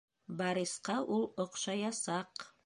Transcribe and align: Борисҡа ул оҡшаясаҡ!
Борисҡа 0.39 0.95
ул 1.17 1.27
оҡшаясаҡ! 1.45 2.47